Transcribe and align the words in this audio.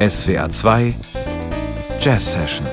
SWR 0.00 0.50
2 0.50 0.94
Jazz 2.00 2.32
Session 2.32 2.66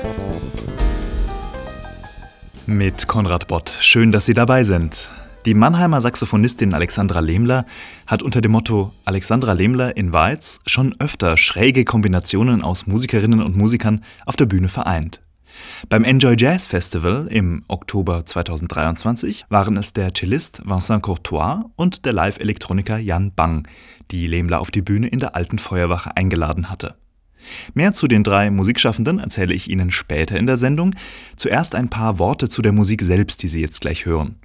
mit 2.64 3.06
Konrad 3.08 3.46
Bott. 3.46 3.76
Schön, 3.80 4.10
dass 4.10 4.24
Sie 4.24 4.32
dabei 4.32 4.64
sind. 4.64 5.10
Die 5.44 5.52
Mannheimer 5.52 6.00
Saxophonistin 6.00 6.72
Alexandra 6.72 7.20
Lehmler 7.20 7.66
hat 8.06 8.22
unter 8.22 8.40
dem 8.40 8.52
Motto 8.52 8.94
Alexandra 9.04 9.52
Lehmler 9.52 9.94
in 9.98 10.14
Weiz 10.14 10.60
schon 10.64 10.96
öfter 10.98 11.36
schräge 11.36 11.84
Kombinationen 11.84 12.62
aus 12.62 12.86
Musikerinnen 12.86 13.42
und 13.42 13.54
Musikern 13.54 14.02
auf 14.24 14.36
der 14.36 14.46
Bühne 14.46 14.70
vereint. 14.70 15.20
Beim 15.88 16.04
Enjoy 16.04 16.36
Jazz 16.38 16.66
Festival 16.66 17.26
im 17.30 17.64
Oktober 17.68 18.24
2023 18.24 19.46
waren 19.48 19.76
es 19.76 19.92
der 19.92 20.12
Cellist 20.14 20.62
Vincent 20.64 21.02
Courtois 21.02 21.60
und 21.76 22.04
der 22.04 22.12
Live-Elektroniker 22.12 22.98
Jan 22.98 23.32
Bang, 23.34 23.66
die 24.10 24.26
Lehmler 24.26 24.60
auf 24.60 24.70
die 24.70 24.82
Bühne 24.82 25.08
in 25.08 25.20
der 25.20 25.36
alten 25.36 25.58
Feuerwache 25.58 26.16
eingeladen 26.16 26.70
hatte. 26.70 26.94
Mehr 27.74 27.92
zu 27.92 28.06
den 28.06 28.22
drei 28.22 28.50
Musikschaffenden 28.50 29.18
erzähle 29.18 29.54
ich 29.54 29.70
Ihnen 29.70 29.90
später 29.90 30.36
in 30.36 30.46
der 30.46 30.56
Sendung. 30.56 30.94
Zuerst 31.36 31.74
ein 31.74 31.88
paar 31.88 32.18
Worte 32.18 32.48
zu 32.48 32.62
der 32.62 32.72
Musik 32.72 33.02
selbst, 33.02 33.42
die 33.42 33.48
Sie 33.48 33.60
jetzt 33.60 33.80
gleich 33.80 34.06
hören. 34.06 34.36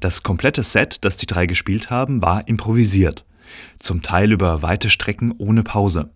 Das 0.00 0.22
komplette 0.22 0.62
Set, 0.62 1.04
das 1.04 1.16
die 1.16 1.26
drei 1.26 1.46
gespielt 1.46 1.90
haben, 1.90 2.22
war 2.22 2.48
improvisiert. 2.48 3.24
Zum 3.78 4.02
Teil 4.02 4.32
über 4.32 4.62
weite 4.62 4.90
Strecken 4.90 5.34
ohne 5.38 5.62
Pause. 5.62 6.10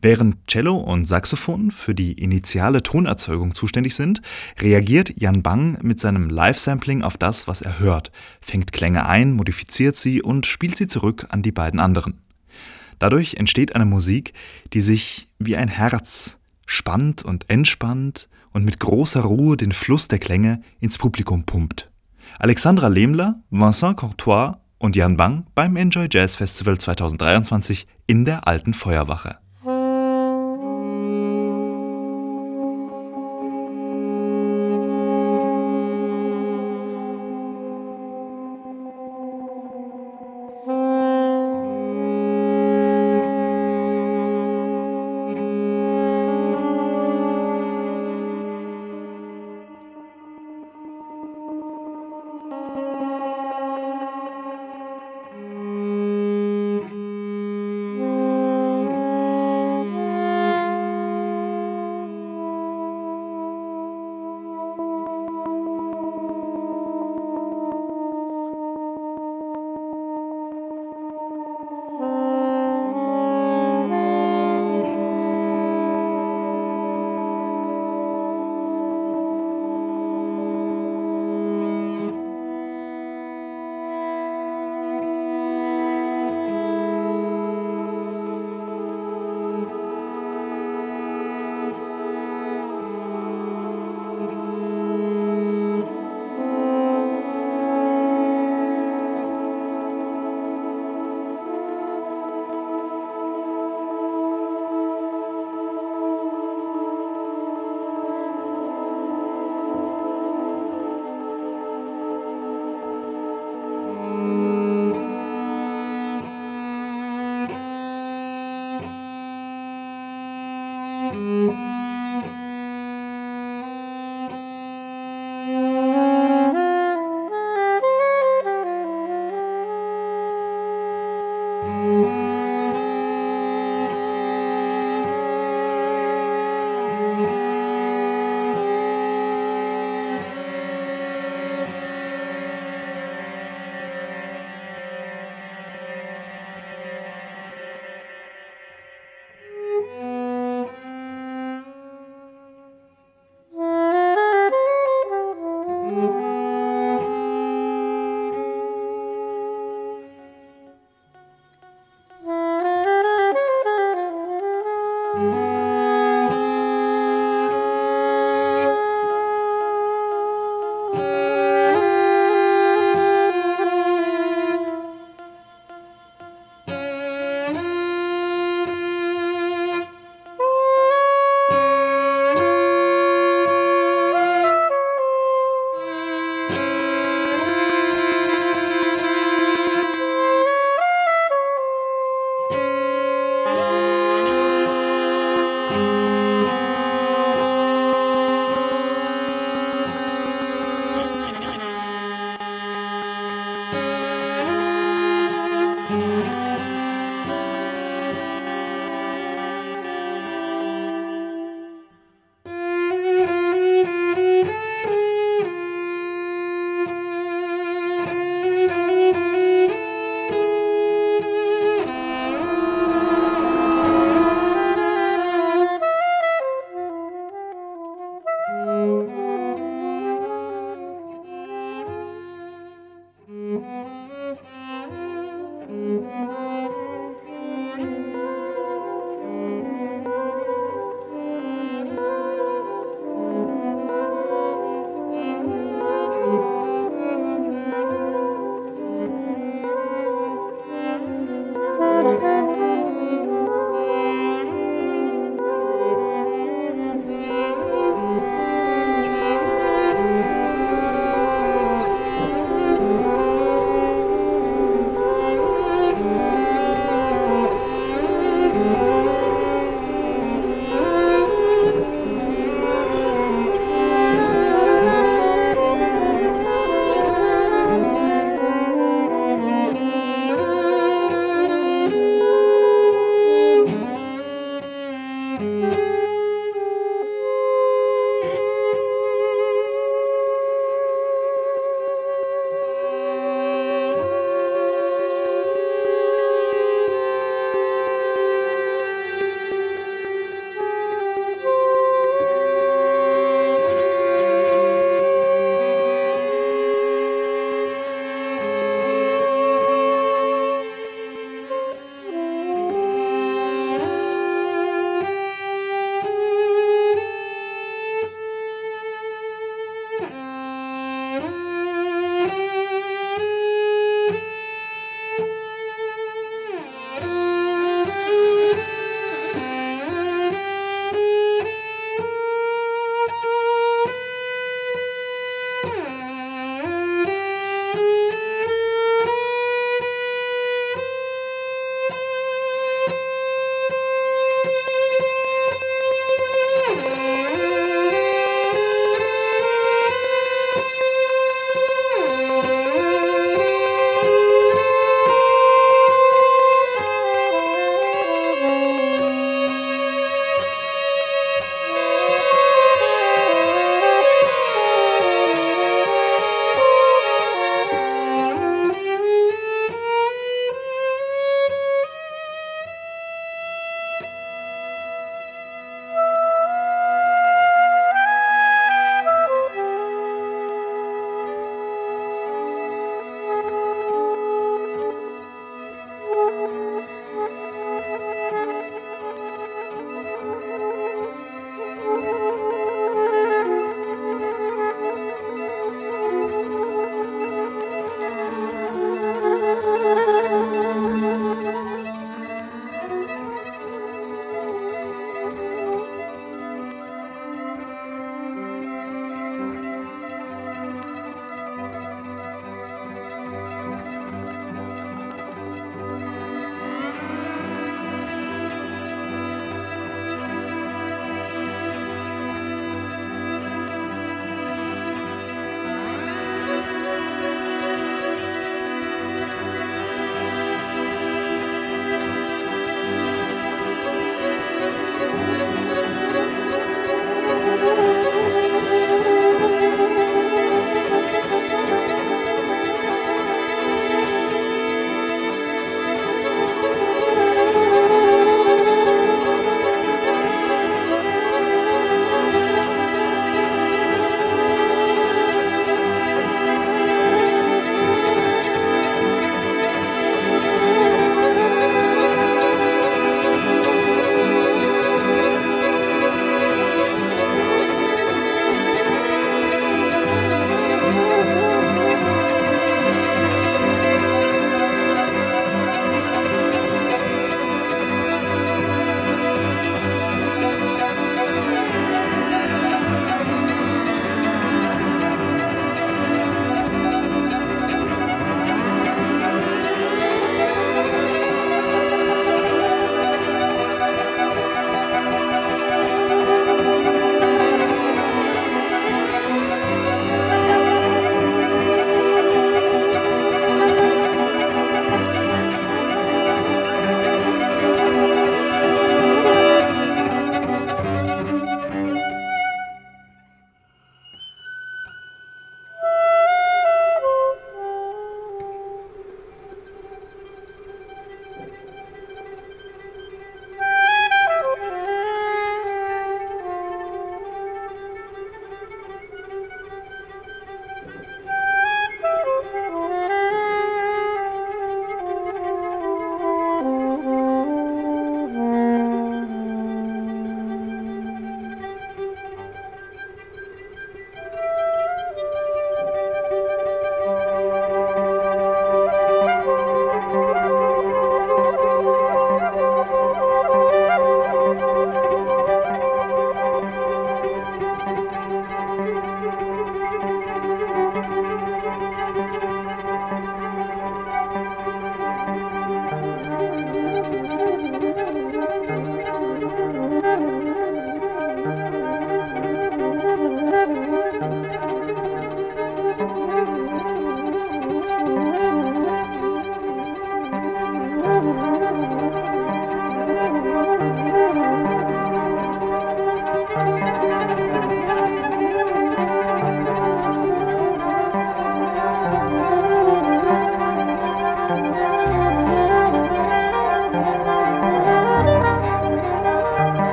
Während 0.00 0.46
Cello 0.46 0.76
und 0.76 1.06
Saxophon 1.06 1.70
für 1.70 1.94
die 1.94 2.12
initiale 2.12 2.82
Tonerzeugung 2.82 3.54
zuständig 3.54 3.94
sind, 3.94 4.22
reagiert 4.60 5.12
Jan 5.16 5.42
Bang 5.42 5.78
mit 5.82 6.00
seinem 6.00 6.30
Live-Sampling 6.30 7.02
auf 7.02 7.16
das, 7.16 7.46
was 7.48 7.62
er 7.62 7.78
hört, 7.78 8.12
fängt 8.40 8.72
Klänge 8.72 9.08
ein, 9.08 9.32
modifiziert 9.32 9.96
sie 9.96 10.22
und 10.22 10.46
spielt 10.46 10.76
sie 10.76 10.86
zurück 10.86 11.26
an 11.30 11.42
die 11.42 11.52
beiden 11.52 11.80
anderen. 11.80 12.20
Dadurch 12.98 13.34
entsteht 13.34 13.74
eine 13.74 13.84
Musik, 13.84 14.32
die 14.72 14.80
sich 14.80 15.28
wie 15.38 15.56
ein 15.56 15.68
Herz 15.68 16.38
spannt 16.66 17.24
und 17.24 17.48
entspannt 17.50 18.28
und 18.52 18.64
mit 18.64 18.80
großer 18.80 19.20
Ruhe 19.20 19.56
den 19.56 19.72
Fluss 19.72 20.08
der 20.08 20.18
Klänge 20.18 20.62
ins 20.80 20.98
Publikum 20.98 21.44
pumpt. 21.44 21.90
Alexandra 22.38 22.88
Lehmler, 22.88 23.40
Vincent 23.50 23.96
Courtois 23.96 24.56
und 24.78 24.96
Jan 24.96 25.16
Bang 25.16 25.46
beim 25.54 25.76
Enjoy 25.76 26.08
Jazz 26.10 26.36
Festival 26.36 26.78
2023 26.78 27.86
in 28.06 28.24
der 28.24 28.46
Alten 28.46 28.74
Feuerwache. 28.74 29.38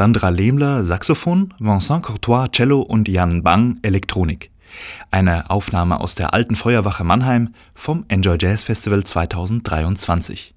Alexandra 0.00 0.30
Lehmler 0.30 0.82
Saxophon, 0.82 1.52
Vincent 1.58 2.02
Courtois 2.02 2.48
Cello 2.52 2.80
und 2.80 3.06
Jan 3.06 3.42
Bang 3.42 3.78
Elektronik. 3.82 4.50
Eine 5.10 5.50
Aufnahme 5.50 6.00
aus 6.00 6.14
der 6.14 6.32
alten 6.32 6.54
Feuerwache 6.54 7.04
Mannheim 7.04 7.50
vom 7.74 8.06
Enjoy 8.08 8.38
Jazz 8.40 8.64
Festival 8.64 9.04
2023. 9.04 10.54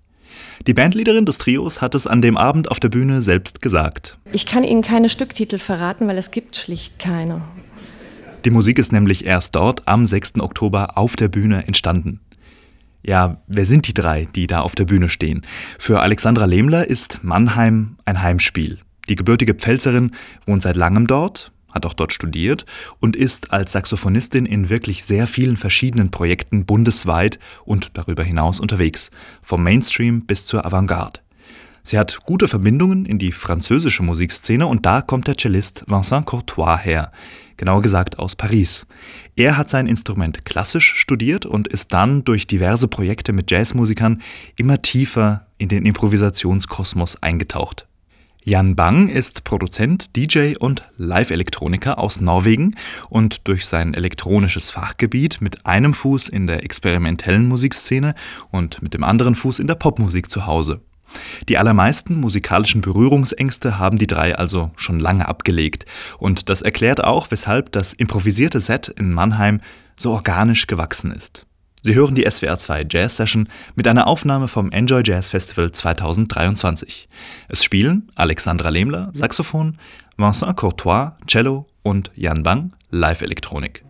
Die 0.66 0.74
Bandleaderin 0.74 1.26
des 1.26 1.40
Trios 1.40 1.82
hat 1.82 1.94
es 1.94 2.08
an 2.08 2.22
dem 2.22 2.38
Abend 2.38 2.72
auf 2.72 2.80
der 2.80 2.88
Bühne 2.88 3.22
selbst 3.22 3.62
gesagt. 3.62 4.18
Ich 4.32 4.46
kann 4.46 4.64
Ihnen 4.64 4.82
keine 4.82 5.10
Stücktitel 5.10 5.58
verraten, 5.58 6.08
weil 6.08 6.18
es 6.18 6.32
gibt 6.32 6.56
schlicht 6.56 6.98
keine. 6.98 7.42
Die 8.46 8.50
Musik 8.50 8.80
ist 8.80 8.94
nämlich 8.94 9.26
erst 9.26 9.56
dort 9.56 9.86
am 9.90 10.06
6. 10.06 10.40
Oktober 10.40 10.98
auf 10.98 11.18
der 11.18 11.28
Bühne 11.28 11.68
entstanden. 11.68 12.22
Ja, 13.06 13.42
wer 13.48 13.66
sind 13.66 13.90
die 13.90 13.94
drei, 13.94 14.26
die 14.36 14.48
da 14.48 14.62
auf 14.62 14.74
der 14.74 14.86
Bühne 14.86 15.10
stehen? 15.10 15.42
Für 15.80 16.00
Alexandra 16.00 16.46
Lehmler 16.46 16.88
ist 16.88 17.26
Mannheim 17.26 17.98
ein 18.06 18.22
Heimspiel. 18.22 18.80
Die 19.14 19.16
gebürtige 19.16 19.54
Pfälzerin 19.54 20.10
wohnt 20.48 20.64
seit 20.64 20.76
langem 20.76 21.06
dort, 21.06 21.52
hat 21.70 21.86
auch 21.86 21.94
dort 21.94 22.14
studiert 22.14 22.66
und 23.00 23.16
ist 23.16 23.54
als 23.54 23.74
Saxophonistin 23.74 24.48
in 24.48 24.72
wirklich 24.72 25.04
sehr 25.04 25.28
vielen 25.28 25.56
verschiedenen 25.56 26.10
Projekten 26.10 26.66
bundesweit 26.66 27.38
und 27.64 27.92
darüber 27.94 28.24
hinaus 28.24 28.60
unterwegs, 28.60 29.12
vom 29.44 29.62
Mainstream 29.62 30.26
bis 30.26 30.48
zur 30.48 30.66
Avantgarde. 30.66 31.20
Sie 31.84 32.00
hat 32.00 32.22
gute 32.26 32.48
Verbindungen 32.48 33.06
in 33.06 33.20
die 33.20 33.32
französische 33.32 34.02
Musikszene 34.02 34.66
und 34.66 34.84
da 34.84 35.02
kommt 35.02 35.28
der 35.28 35.38
Cellist 35.38 35.84
Vincent 35.86 36.26
Courtois 36.26 36.80
her, 36.80 37.12
genauer 37.58 37.84
gesagt 37.84 38.18
aus 38.18 38.36
Paris. 38.36 38.88
Er 39.36 39.58
hat 39.58 39.70
sein 39.70 39.86
Instrument 39.86 40.44
klassisch 40.44 40.96
studiert 40.96 41.46
und 41.46 41.68
ist 41.68 41.94
dann 41.94 42.24
durch 42.24 42.48
diverse 42.48 42.88
Projekte 42.88 43.32
mit 43.32 43.52
Jazzmusikern 43.52 44.24
immer 44.56 44.82
tiefer 44.82 45.46
in 45.60 45.70
den 45.70 45.86
Improvisationskosmos 45.86 47.22
eingetaucht. 47.22 47.86
Jan 48.46 48.76
Bang 48.76 49.08
ist 49.08 49.46
Produzent, 49.46 50.18
DJ 50.18 50.56
und 50.60 50.84
Live-Elektroniker 50.98 51.98
aus 51.98 52.20
Norwegen 52.20 52.76
und 53.10 53.48
durch 53.48 53.66
sein 53.66 53.94
elektronisches 53.94 54.70
Fachgebiet 54.70 55.40
mit 55.40 55.66
einem 55.66 55.94
Fuß 55.94 56.28
in 56.28 56.46
der 56.48 56.62
experimentellen 56.62 57.48
Musikszene 57.48 58.16
und 58.52 58.82
mit 58.82 58.94
dem 58.94 59.06
anderen 59.06 59.36
Fuß 59.36 59.60
in 59.60 59.68
der 59.68 59.76
Popmusik 59.76 60.30
zu 60.30 60.46
Hause. 60.46 60.82
Die 61.48 61.58
allermeisten 61.58 62.20
musikalischen 62.20 62.82
Berührungsängste 62.82 63.80
haben 63.80 63.98
die 63.98 64.08
drei 64.08 64.36
also 64.38 64.72
schon 64.76 65.00
lange 65.00 65.26
abgelegt 65.26 65.86
und 66.18 66.50
das 66.50 66.62
erklärt 66.62 67.02
auch, 67.02 67.32
weshalb 67.32 67.72
das 67.72 67.94
improvisierte 67.94 68.60
Set 68.60 68.90
in 68.90 69.14
Mannheim 69.14 69.62
so 69.96 70.12
organisch 70.12 70.68
gewachsen 70.68 71.12
ist. 71.12 71.46
Sie 71.86 71.96
hören 71.96 72.16
die 72.16 72.24
SWR 72.24 72.58
2 72.58 72.86
Jazz 72.90 73.18
Session 73.18 73.50
mit 73.76 73.90
einer 73.90 74.08
Aufnahme 74.08 74.48
vom 74.48 74.72
Enjoy 74.72 75.02
Jazz 75.04 75.32
Festival 75.32 75.70
2023. 75.70 77.10
Es 77.50 77.62
spielen 77.62 78.08
Alexandra 78.16 78.70
Lehmler, 78.70 79.10
Saxophon, 79.12 79.78
Vincent 80.16 80.56
Courtois, 80.56 81.18
Cello 81.28 81.68
und 81.82 82.10
Jan 82.16 82.42
Bang, 82.42 82.72
Live-Elektronik. 82.90 83.84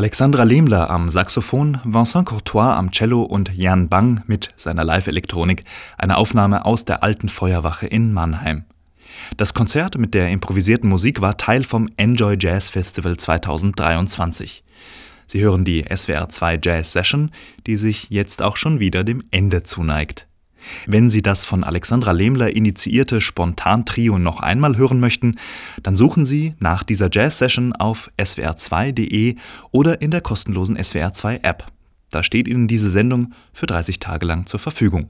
Alexandra 0.00 0.44
Lehmler 0.44 0.88
am 0.88 1.10
Saxophon, 1.10 1.78
Vincent 1.84 2.24
Courtois 2.24 2.74
am 2.74 2.90
Cello 2.90 3.20
und 3.20 3.54
Jan 3.54 3.90
Bang 3.90 4.22
mit 4.26 4.48
seiner 4.56 4.82
Live-Elektronik, 4.82 5.64
eine 5.98 6.16
Aufnahme 6.16 6.64
aus 6.64 6.86
der 6.86 7.02
alten 7.02 7.28
Feuerwache 7.28 7.86
in 7.86 8.14
Mannheim. 8.14 8.64
Das 9.36 9.52
Konzert 9.52 9.98
mit 9.98 10.14
der 10.14 10.30
improvisierten 10.30 10.88
Musik 10.88 11.20
war 11.20 11.36
Teil 11.36 11.64
vom 11.64 11.86
Enjoy 11.98 12.38
Jazz 12.40 12.70
Festival 12.70 13.18
2023. 13.18 14.64
Sie 15.26 15.40
hören 15.42 15.66
die 15.66 15.84
SWR 15.94 16.30
2 16.30 16.60
Jazz 16.62 16.92
Session, 16.92 17.30
die 17.66 17.76
sich 17.76 18.06
jetzt 18.08 18.40
auch 18.40 18.56
schon 18.56 18.80
wieder 18.80 19.04
dem 19.04 19.22
Ende 19.30 19.64
zuneigt. 19.64 20.26
Wenn 20.86 21.10
Sie 21.10 21.22
das 21.22 21.44
von 21.44 21.64
Alexandra 21.64 22.12
Lehmler 22.12 22.54
initiierte 22.54 23.20
Spontan-Trio 23.20 24.18
noch 24.18 24.40
einmal 24.40 24.76
hören 24.76 25.00
möchten, 25.00 25.36
dann 25.82 25.96
suchen 25.96 26.26
Sie 26.26 26.54
nach 26.58 26.82
dieser 26.82 27.08
Jazz-Session 27.10 27.72
auf 27.72 28.10
swr2.de 28.18 29.36
oder 29.70 30.00
in 30.00 30.10
der 30.10 30.20
kostenlosen 30.20 30.78
SWR2-App. 30.78 31.66
Da 32.10 32.22
steht 32.22 32.48
Ihnen 32.48 32.68
diese 32.68 32.90
Sendung 32.90 33.32
für 33.52 33.66
30 33.66 34.00
Tage 34.00 34.26
lang 34.26 34.46
zur 34.46 34.60
Verfügung. 34.60 35.08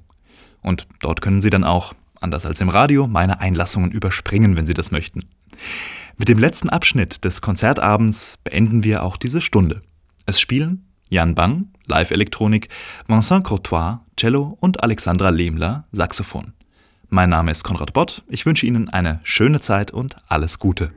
Und 0.63 0.87
dort 1.01 1.23
können 1.23 1.43
Sie 1.43 1.51
dann 1.51 1.65
auch, 1.65 1.95
anders 2.21 2.45
als 2.45 2.61
im 2.61 2.69
Radio, 2.69 3.07
meine 3.07 3.41
Einlassungen 3.41 3.91
überspringen, 3.91 4.57
wenn 4.57 4.67
Sie 4.67 4.75
das 4.75 4.91
möchten. 4.91 5.21
Mit 6.19 6.29
dem 6.29 6.39
letzten 6.39 6.69
Abschnitt 6.69 7.25
des 7.25 7.41
Konzertabends 7.41 8.37
beenden 8.45 8.85
wir 8.85 9.03
auch 9.03 9.17
diese 9.17 9.41
Stunde. 9.41 9.81
Es 10.27 10.39
spielen 10.39 10.90
Jan 11.11 11.35
Bang, 11.35 11.67
Live-Elektronik, 11.87 12.69
Vincent 13.09 13.45
Courtois, 13.45 13.99
Cello 14.17 14.57
und 14.61 14.83
Alexandra 14.85 15.31
Lehmler, 15.31 15.85
Saxophon. 15.91 16.53
Mein 17.09 17.31
Name 17.31 17.51
ist 17.51 17.65
Konrad 17.65 17.93
Bott, 17.93 18.23
ich 18.29 18.47
wünsche 18.47 18.65
Ihnen 18.65 18.89
eine 18.89 19.19
schöne 19.25 19.61
Zeit 19.61 19.91
und 19.91 20.17
alles 20.29 20.61
Gute. 20.61 20.93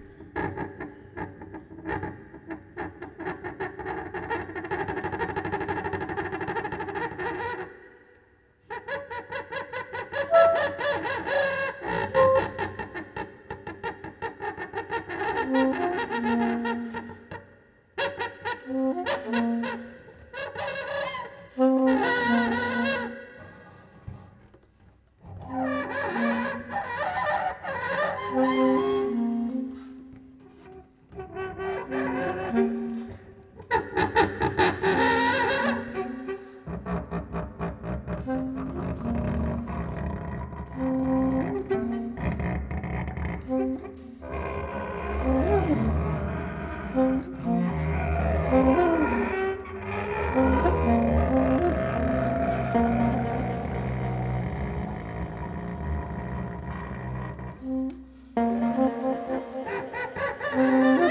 Thank 60.56 61.00
you. 61.00 61.03